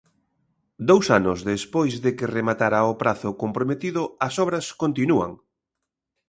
Dous 0.89 1.05
anos 1.19 1.39
despois 1.51 1.93
de 2.03 2.11
que 2.17 2.31
rematara 2.37 2.89
o 2.91 2.97
prazo 3.01 3.29
comprometido, 3.41 4.01
as 4.27 4.33
obras 4.43 4.65
continúan. 4.81 5.31